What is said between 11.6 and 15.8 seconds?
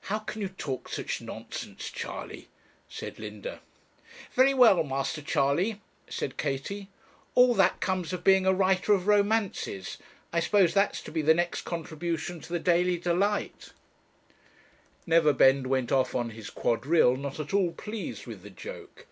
contribution to the Daily Delight.' Neverbend